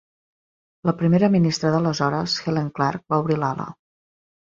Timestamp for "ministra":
1.35-1.73